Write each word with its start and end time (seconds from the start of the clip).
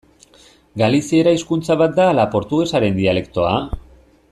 Galiziera 0.81 1.33
hizkuntza 1.35 1.77
bat 1.83 1.93
da 1.99 2.09
ala 2.13 2.25
portugesaren 2.37 2.99
dialektoa? 3.03 3.57